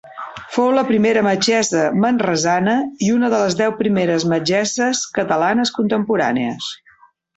[0.53, 2.73] Fou la primera metgessa manresana
[3.07, 6.73] i una de les deu primeres metgesses catalanes contemporànies.